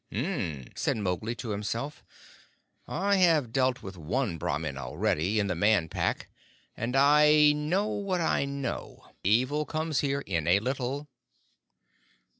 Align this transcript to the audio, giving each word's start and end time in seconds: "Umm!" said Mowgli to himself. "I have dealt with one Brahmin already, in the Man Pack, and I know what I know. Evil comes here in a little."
"Umm!" 0.11 0.65
said 0.73 0.97
Mowgli 0.97 1.35
to 1.35 1.51
himself. 1.51 2.03
"I 2.87 3.17
have 3.17 3.53
dealt 3.53 3.83
with 3.83 3.99
one 3.99 4.39
Brahmin 4.39 4.75
already, 4.75 5.37
in 5.37 5.45
the 5.45 5.53
Man 5.53 5.89
Pack, 5.89 6.27
and 6.75 6.95
I 6.95 7.51
know 7.51 7.85
what 7.85 8.19
I 8.19 8.45
know. 8.45 9.11
Evil 9.23 9.63
comes 9.63 9.99
here 9.99 10.21
in 10.21 10.47
a 10.47 10.59
little." 10.59 11.07